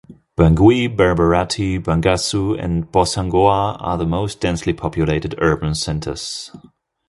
Bangui, 0.35 0.87
Berberati, 0.89 1.77
Bangassou, 1.77 2.57
and 2.59 2.91
Bossangoa 2.91 3.77
are 3.79 3.99
the 3.99 4.05
most 4.07 4.39
densely 4.39 4.73
populated 4.73 5.35
urban 5.37 5.75
centers. 5.75 6.49